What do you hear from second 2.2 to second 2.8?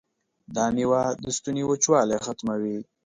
ختموي.